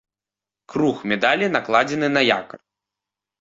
[0.71, 2.59] Круг медалі накладзены на якар.